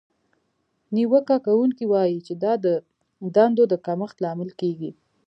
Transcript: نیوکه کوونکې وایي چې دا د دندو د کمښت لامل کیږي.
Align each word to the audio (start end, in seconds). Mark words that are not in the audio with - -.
نیوکه 0.95 1.35
کوونکې 1.45 1.85
وایي 1.91 2.19
چې 2.27 2.33
دا 2.43 2.53
د 2.65 2.67
دندو 3.35 3.63
د 3.71 3.73
کمښت 3.85 4.17
لامل 4.23 4.49
کیږي. 4.61 4.91